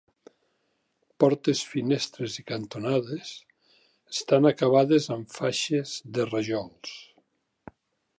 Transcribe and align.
Portes, 1.23 1.59
finestres 1.73 2.37
i 2.43 2.43
cantonades 2.51 3.33
estan 4.15 4.51
acabades 4.53 5.09
amb 5.17 5.37
faixes 5.41 5.93
de 6.17 6.27
rajols. 6.31 6.97